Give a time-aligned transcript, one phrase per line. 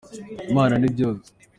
[0.51, 1.27] Imana ni byose.